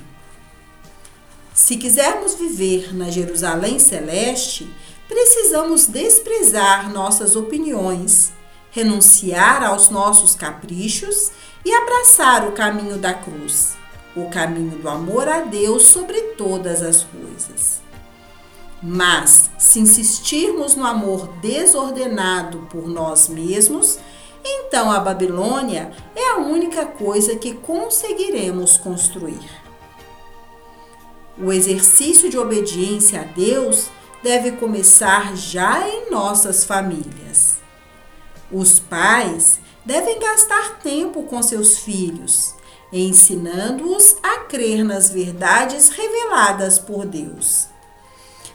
Se 1.54 1.78
quisermos 1.78 2.36
viver 2.36 2.94
na 2.96 3.10
Jerusalém 3.12 3.78
Celeste, 3.80 4.70
precisamos 5.08 5.86
desprezar 5.86 6.92
nossas 6.92 7.36
opiniões, 7.36 8.32
renunciar 8.72 9.64
aos 9.64 9.90
nossos 9.90 10.34
caprichos 10.34 11.32
e 11.64 11.72
abraçar 11.72 12.48
o 12.48 12.54
caminho 12.54 12.98
da 12.98 13.14
cruz, 13.14 13.74
o 14.16 14.30
caminho 14.30 14.80
do 14.80 14.90
amor 14.90 15.28
a 15.28 15.42
Deus 15.42 15.84
sobre 15.84 16.20
todas 16.34 16.82
as 16.82 17.04
coisas. 17.04 17.73
Mas, 18.86 19.50
se 19.58 19.80
insistirmos 19.80 20.76
no 20.76 20.86
amor 20.86 21.30
desordenado 21.42 22.68
por 22.70 22.86
nós 22.86 23.30
mesmos, 23.30 23.98
então 24.44 24.92
a 24.92 25.00
Babilônia 25.00 25.94
é 26.14 26.32
a 26.32 26.38
única 26.40 26.86
coisa 26.86 27.38
que 27.38 27.54
conseguiremos 27.54 28.76
construir. 28.76 29.40
O 31.38 31.54
exercício 31.54 32.30
de 32.30 32.38
obediência 32.38 33.22
a 33.22 33.24
Deus 33.24 33.88
deve 34.22 34.52
começar 34.52 35.34
já 35.34 35.88
em 35.88 36.12
nossas 36.12 36.66
famílias. 36.66 37.60
Os 38.52 38.80
pais 38.80 39.62
devem 39.86 40.20
gastar 40.20 40.80
tempo 40.80 41.24
com 41.24 41.42
seus 41.42 41.80
filhos, 41.80 42.54
ensinando-os 42.92 44.18
a 44.22 44.40
crer 44.42 44.84
nas 44.84 45.10
verdades 45.10 45.88
reveladas 45.88 46.78
por 46.80 47.06
Deus. 47.06 47.73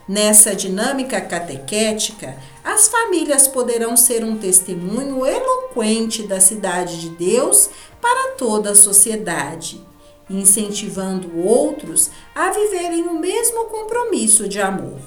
Nessa 0.09 0.57
dinâmica 0.57 1.21
catequética, 1.21 2.35
as 2.65 2.89
famílias 2.89 3.47
poderão 3.47 3.95
ser 3.95 4.25
um 4.25 4.39
testemunho 4.39 5.27
eloquente 5.27 6.27
da 6.27 6.41
cidade 6.41 6.99
de 6.99 7.11
Deus 7.11 7.69
para 8.01 8.33
toda 8.33 8.71
a 8.71 8.75
sociedade, 8.75 9.85
incentivando 10.31 11.39
outros 11.39 12.11
a 12.35 12.51
viverem 12.51 13.03
o 13.03 13.21
mesmo 13.21 13.65
compromisso 13.65 14.49
de 14.49 14.59
amor. 14.59 14.99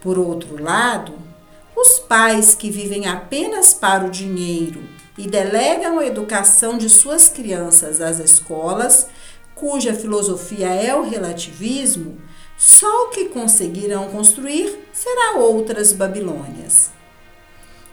Por 0.00 0.16
outro 0.16 0.62
lado, 0.62 1.14
os 1.74 1.98
pais 1.98 2.54
que 2.54 2.70
vivem 2.70 3.06
apenas 3.06 3.74
para 3.74 4.04
o 4.06 4.10
dinheiro 4.10 4.84
e 5.18 5.26
delegam 5.26 5.98
a 5.98 6.06
educação 6.06 6.78
de 6.78 6.88
suas 6.88 7.28
crianças 7.28 8.00
às 8.00 8.20
escolas, 8.20 9.08
cuja 9.56 9.92
filosofia 9.92 10.68
é 10.68 10.94
o 10.94 11.02
relativismo, 11.02 12.18
só 12.56 13.04
o 13.04 13.08
que 13.10 13.26
conseguirão 13.26 14.08
construir 14.08 14.88
será 14.92 15.38
outras 15.38 15.92
Babilônias. 15.92 16.90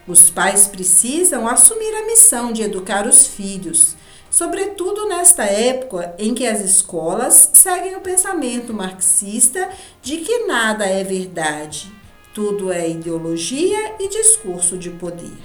Os 0.07 0.29
pais 0.29 0.67
precisam 0.67 1.47
assumir 1.47 1.93
a 1.95 2.05
missão 2.05 2.51
de 2.51 2.61
educar 2.61 3.07
os 3.07 3.27
filhos, 3.27 3.95
sobretudo 4.29 5.07
nesta 5.07 5.43
época 5.43 6.15
em 6.17 6.33
que 6.33 6.45
as 6.47 6.61
escolas 6.61 7.51
seguem 7.53 7.95
o 7.95 8.01
pensamento 8.01 8.73
marxista 8.73 9.69
de 10.01 10.17
que 10.17 10.45
nada 10.45 10.85
é 10.85 11.03
verdade, 11.03 11.91
Tudo 12.33 12.71
é 12.71 12.89
ideologia 12.89 13.95
e 13.99 14.09
discurso 14.09 14.75
de 14.75 14.89
poder. 14.89 15.37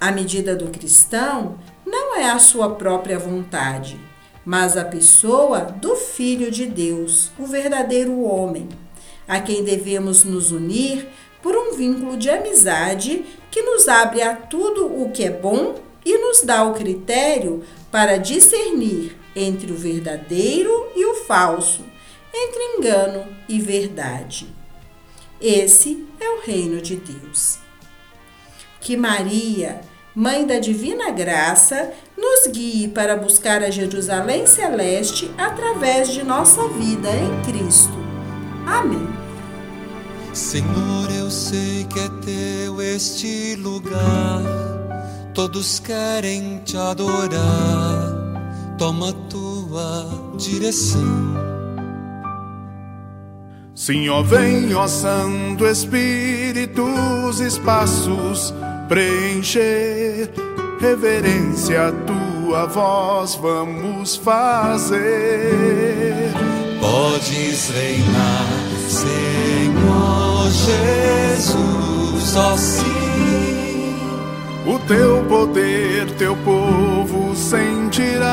A 0.00 0.10
medida 0.10 0.56
do 0.56 0.68
cristão 0.68 1.60
não 1.86 2.16
é 2.16 2.28
a 2.28 2.40
sua 2.40 2.74
própria 2.74 3.16
vontade, 3.16 4.00
mas 4.44 4.76
a 4.76 4.84
pessoa 4.84 5.60
do 5.60 5.94
Filho 5.96 6.50
de 6.50 6.66
Deus, 6.66 7.30
o 7.38 7.46
verdadeiro 7.46 8.22
homem, 8.22 8.68
a 9.28 9.40
quem 9.40 9.62
devemos 9.62 10.24
nos 10.24 10.50
unir 10.50 11.08
por 11.42 11.56
um 11.56 11.74
vínculo 11.74 12.16
de 12.16 12.28
amizade 12.28 13.24
que 13.50 13.62
nos 13.62 13.88
abre 13.88 14.22
a 14.22 14.34
tudo 14.34 14.86
o 14.86 15.10
que 15.10 15.24
é 15.24 15.30
bom 15.30 15.76
e 16.04 16.18
nos 16.18 16.42
dá 16.42 16.64
o 16.64 16.74
critério 16.74 17.62
para 17.90 18.16
discernir 18.16 19.16
entre 19.34 19.72
o 19.72 19.76
verdadeiro 19.76 20.88
e 20.96 21.04
o 21.04 21.14
falso, 21.14 21.84
entre 22.32 22.62
engano 22.76 23.24
e 23.48 23.60
verdade. 23.60 24.48
Esse 25.40 26.06
é 26.20 26.28
o 26.28 26.40
reino 26.40 26.80
de 26.80 26.96
Deus. 26.96 27.58
Que 28.80 28.96
Maria, 28.96 29.80
Mãe 30.14 30.46
da 30.46 30.58
Divina 30.58 31.10
Graça, 31.10 31.92
nos 32.20 32.52
guie 32.52 32.88
para 32.88 33.16
buscar 33.16 33.62
a 33.62 33.70
Jerusalém 33.70 34.46
Celeste 34.46 35.30
através 35.38 36.08
de 36.08 36.22
nossa 36.22 36.68
vida 36.68 37.08
em 37.08 37.42
Cristo. 37.42 37.98
Amém. 38.66 39.08
Senhor, 40.32 41.10
eu 41.18 41.30
sei 41.30 41.84
que 41.84 41.98
é 41.98 42.08
teu 42.24 42.80
este 42.80 43.56
lugar, 43.56 44.42
todos 45.34 45.80
querem 45.80 46.60
te 46.64 46.76
adorar, 46.76 48.76
toma 48.78 49.12
tua 49.28 50.06
direção. 50.36 51.40
Sim, 53.74 54.08
ó 54.10 54.22
vem, 54.22 54.74
ó 54.74 54.86
Santo 54.86 55.66
Espírito, 55.66 56.84
os 57.26 57.40
espaços 57.40 58.52
preencher, 58.90 60.28
reverência 60.80 61.88
a 61.88 61.92
tua 61.92 62.66
voz 62.66 63.34
vamos 63.34 64.16
fazer. 64.16 65.00
Podes 66.80 67.70
reinar, 67.70 68.46
Senhor 68.88 70.50
Jesus, 71.36 72.36
ó 72.36 72.56
sim. 72.56 72.90
O 74.66 74.78
teu 74.88 75.22
poder, 75.28 76.10
teu 76.16 76.34
povo 76.36 77.36
sentirá. 77.36 78.30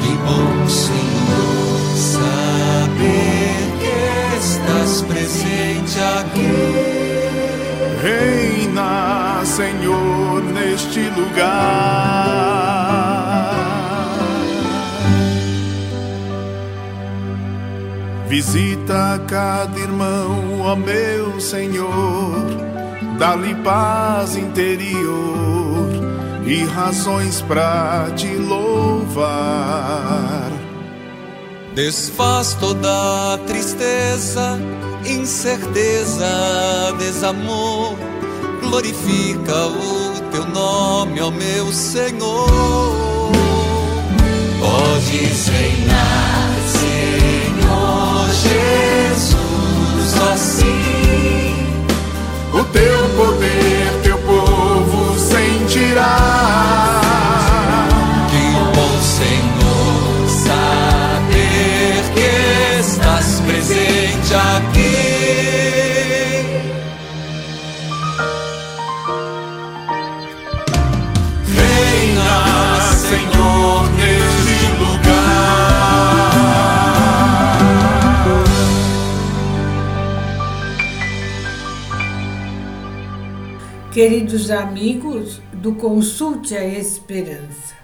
Que 0.00 0.16
bom, 0.16 0.68
Senhor, 0.68 1.96
saber 1.96 3.56
que 3.80 4.36
estás 4.38 5.02
presente 5.02 5.98
aqui. 6.18 6.91
Senhor, 9.44 10.42
neste 10.52 11.00
lugar. 11.10 12.42
Visita 18.28 19.20
cada 19.28 19.78
irmão, 19.78 20.60
ó 20.62 20.74
meu 20.74 21.38
Senhor, 21.38 22.46
dá-lhe 23.18 23.54
paz 23.56 24.36
interior 24.36 25.90
e 26.46 26.64
razões 26.64 27.42
pra 27.42 28.06
te 28.16 28.34
louvar. 28.34 29.32
Desfaz 31.74 32.54
toda 32.54 33.38
tristeza, 33.46 34.58
incerteza, 35.06 36.26
desamor. 36.98 37.91
Glorifica 38.72 39.66
o 39.66 40.30
teu 40.30 40.46
nome, 40.46 41.20
ó 41.20 41.30
meu 41.30 41.70
Senhor. 41.70 42.48
Podes 44.58 45.48
reinar, 45.48 46.54
Senhor 46.80 48.30
Jesus, 48.32 50.14
ó 50.22 50.36
sim. 50.38 51.66
O 52.54 52.64
teu 52.64 53.08
poder, 53.10 54.00
teu 54.02 54.16
povo 54.16 55.18
sentirá. 55.18 56.41
Queridos 83.92 84.50
amigos 84.50 85.42
do 85.52 85.74
Consulte 85.74 86.56
a 86.56 86.64
Esperança, 86.64 87.74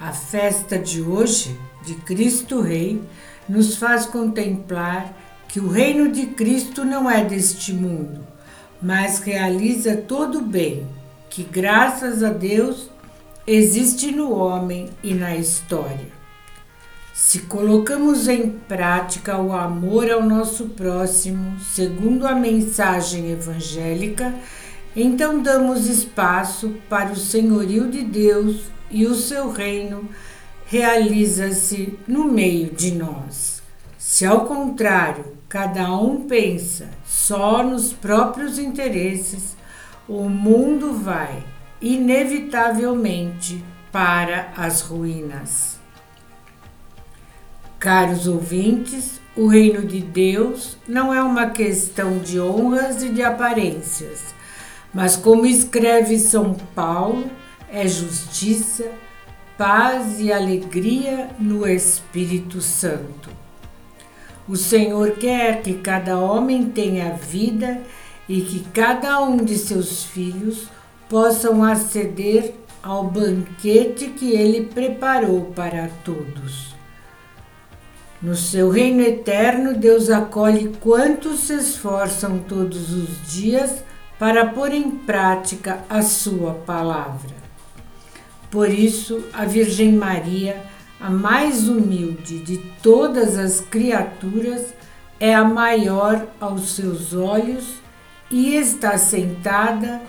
a 0.00 0.10
festa 0.10 0.76
de 0.76 1.00
hoje, 1.00 1.56
de 1.86 1.94
Cristo 1.94 2.60
Rei, 2.60 3.00
nos 3.48 3.76
faz 3.76 4.04
contemplar 4.04 5.16
que 5.46 5.60
o 5.60 5.68
reino 5.68 6.10
de 6.10 6.26
Cristo 6.26 6.84
não 6.84 7.08
é 7.08 7.24
deste 7.24 7.72
mundo, 7.72 8.26
mas 8.82 9.20
realiza 9.20 9.96
todo 9.96 10.38
o 10.38 10.44
bem 10.44 10.88
que, 11.30 11.44
graças 11.44 12.24
a 12.24 12.30
Deus, 12.30 12.90
existe 13.46 14.10
no 14.10 14.32
homem 14.32 14.90
e 15.04 15.14
na 15.14 15.36
história. 15.36 16.08
Se 17.12 17.42
colocamos 17.42 18.26
em 18.26 18.50
prática 18.50 19.38
o 19.38 19.52
amor 19.52 20.10
ao 20.10 20.24
nosso 20.24 20.70
próximo, 20.70 21.60
segundo 21.60 22.26
a 22.26 22.34
mensagem 22.34 23.30
evangélica, 23.30 24.34
então 24.96 25.42
damos 25.42 25.88
espaço 25.88 26.74
para 26.88 27.12
o 27.12 27.16
senhorio 27.16 27.88
de 27.90 28.02
Deus 28.02 28.62
e 28.90 29.06
o 29.06 29.14
seu 29.14 29.50
reino 29.50 30.08
realiza-se 30.66 31.98
no 32.06 32.24
meio 32.24 32.70
de 32.70 32.92
nós. 32.92 33.62
Se 33.98 34.24
ao 34.24 34.46
contrário, 34.46 35.24
cada 35.48 35.92
um 35.92 36.22
pensa 36.22 36.88
só 37.04 37.62
nos 37.62 37.92
próprios 37.92 38.58
interesses, 38.58 39.56
o 40.08 40.28
mundo 40.28 40.92
vai 40.92 41.42
inevitavelmente 41.80 43.64
para 43.90 44.52
as 44.56 44.80
ruínas. 44.80 45.78
Caros 47.78 48.26
ouvintes, 48.26 49.20
o 49.36 49.46
reino 49.46 49.86
de 49.86 50.00
Deus 50.00 50.78
não 50.88 51.12
é 51.12 51.22
uma 51.22 51.50
questão 51.50 52.18
de 52.18 52.40
honras 52.40 53.02
e 53.02 53.10
de 53.10 53.22
aparências, 53.22 54.34
mas 54.94 55.16
como 55.16 55.44
escreve 55.44 56.18
São 56.18 56.54
Paulo, 56.74 57.28
é 57.70 57.88
justiça, 57.88 58.88
paz 59.58 60.20
e 60.20 60.32
alegria 60.32 61.30
no 61.38 61.66
Espírito 61.66 62.60
Santo. 62.60 63.28
O 64.48 64.56
Senhor 64.56 65.12
quer 65.12 65.62
que 65.62 65.74
cada 65.74 66.18
homem 66.18 66.66
tenha 66.66 67.14
vida 67.14 67.80
e 68.28 68.42
que 68.42 68.60
cada 68.72 69.20
um 69.22 69.38
de 69.38 69.58
seus 69.58 70.04
filhos 70.04 70.68
possam 71.08 71.64
aceder 71.64 72.54
ao 72.82 73.04
banquete 73.04 74.08
que 74.08 74.32
ele 74.32 74.66
preparou 74.66 75.46
para 75.56 75.88
todos. 76.04 76.74
No 78.22 78.36
seu 78.36 78.70
reino 78.70 79.02
eterno, 79.02 79.74
Deus 79.74 80.08
acolhe 80.08 80.72
quantos 80.80 81.40
se 81.40 81.54
esforçam 81.54 82.38
todos 82.38 82.92
os 82.92 83.32
dias 83.32 83.82
para 84.18 84.46
pôr 84.46 84.72
em 84.72 84.90
prática 84.90 85.84
a 85.88 86.02
sua 86.02 86.54
palavra. 86.54 87.34
Por 88.50 88.68
isso, 88.68 89.24
a 89.32 89.44
Virgem 89.44 89.92
Maria, 89.92 90.62
a 91.00 91.10
mais 91.10 91.68
humilde 91.68 92.38
de 92.38 92.58
todas 92.82 93.36
as 93.36 93.60
criaturas, 93.60 94.72
é 95.18 95.34
a 95.34 95.44
maior 95.44 96.26
aos 96.40 96.74
seus 96.76 97.12
olhos 97.12 97.74
e 98.30 98.54
está 98.54 98.96
sentada 98.96 100.02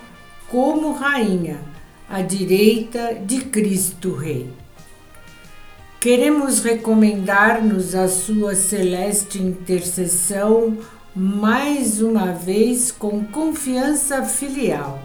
como 0.47 0.93
rainha 0.93 1.59
à 2.09 2.21
direita 2.21 3.15
de 3.15 3.41
Cristo 3.45 4.13
Rei. 4.13 4.53
Queremos 5.99 6.63
recomendar-nos 6.63 7.95
a 7.95 8.07
sua 8.07 8.53
celeste 8.53 9.41
intercessão 9.41 10.77
mais 11.15 12.01
uma 12.01 12.33
vez 12.33 12.91
com 12.91 13.23
confiança 13.23 14.23
filial 14.23 14.99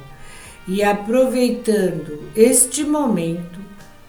e 0.67 0.83
aproveitando 0.83 2.25
este 2.35 2.83
momento, 2.83 3.61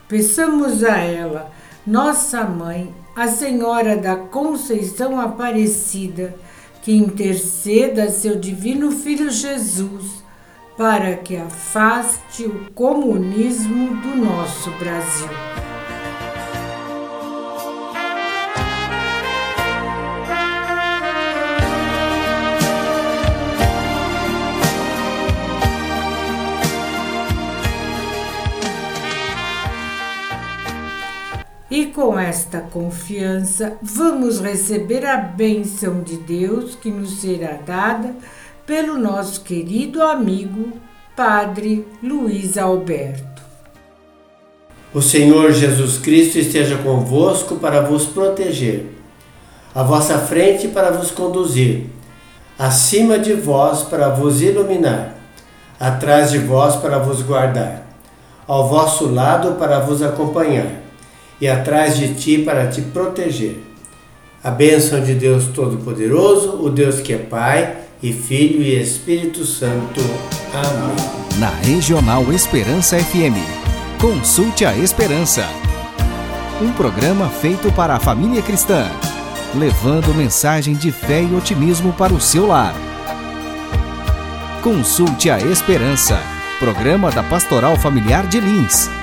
peçamos 0.07 0.83
a 0.83 0.97
ela, 0.97 1.51
nossa 1.85 2.43
mãe, 2.43 2.91
a 3.15 3.27
Senhora 3.27 3.95
da 3.95 4.15
Conceição 4.15 5.19
Aparecida, 5.19 6.35
que 6.81 6.91
interceda 6.91 8.09
seu 8.09 8.39
divino 8.39 8.91
Filho 8.91 9.29
Jesus 9.29 10.23
para 10.75 11.15
que 11.17 11.37
afaste 11.37 12.45
o 12.45 12.71
comunismo 12.73 13.95
do 13.97 14.15
nosso 14.15 14.71
Brasil. 14.71 15.70
E 31.71 31.85
com 31.85 32.19
esta 32.19 32.59
confiança, 32.59 33.77
vamos 33.81 34.41
receber 34.41 35.05
a 35.05 35.15
bênção 35.15 36.01
de 36.01 36.17
Deus 36.17 36.75
que 36.75 36.91
nos 36.91 37.21
será 37.21 37.59
dada 37.65 38.13
pelo 38.65 38.97
nosso 38.97 39.39
querido 39.39 40.03
amigo 40.03 40.73
Padre 41.15 41.87
Luiz 42.03 42.57
Alberto. 42.57 43.41
O 44.93 45.01
Senhor 45.01 45.53
Jesus 45.53 45.97
Cristo 45.97 46.39
esteja 46.39 46.77
convosco 46.79 47.55
para 47.55 47.79
vos 47.79 48.05
proteger, 48.05 48.87
à 49.73 49.81
vossa 49.81 50.19
frente 50.19 50.67
para 50.67 50.91
vos 50.91 51.09
conduzir, 51.09 51.85
acima 52.59 53.17
de 53.17 53.33
vós 53.33 53.83
para 53.83 54.09
vos 54.09 54.41
iluminar, 54.41 55.15
atrás 55.79 56.31
de 56.31 56.39
vós 56.39 56.75
para 56.75 56.97
vos 56.97 57.21
guardar, 57.21 57.87
ao 58.45 58.67
vosso 58.67 59.05
lado 59.05 59.53
para 59.53 59.79
vos 59.79 60.01
acompanhar 60.01 60.81
e 61.41 61.49
atrás 61.49 61.97
de 61.97 62.13
ti 62.13 62.37
para 62.37 62.67
te 62.67 62.81
proteger. 62.81 63.59
A 64.43 64.51
bênção 64.51 65.01
de 65.01 65.15
Deus 65.15 65.45
Todo-Poderoso, 65.47 66.61
o 66.61 66.69
Deus 66.69 66.99
que 66.99 67.13
é 67.13 67.17
Pai 67.17 67.77
e 68.01 68.13
Filho 68.13 68.61
e 68.61 68.79
Espírito 68.79 69.43
Santo. 69.43 69.99
Amém. 70.53 71.39
Na 71.39 71.49
Regional 71.49 72.31
Esperança 72.31 72.97
FM, 72.97 73.37
consulte 73.99 74.65
a 74.65 74.75
Esperança. 74.75 75.47
Um 76.61 76.71
programa 76.73 77.27
feito 77.27 77.71
para 77.71 77.95
a 77.95 77.99
família 77.99 78.41
cristã, 78.41 78.87
levando 79.55 80.13
mensagem 80.13 80.75
de 80.75 80.91
fé 80.91 81.23
e 81.23 81.35
otimismo 81.35 81.91
para 81.93 82.13
o 82.13 82.21
seu 82.21 82.47
lar. 82.47 82.75
Consulte 84.61 85.29
a 85.29 85.39
Esperança, 85.39 86.19
programa 86.59 87.09
da 87.09 87.23
Pastoral 87.23 87.75
Familiar 87.77 88.27
de 88.27 88.39
Lins 88.39 89.00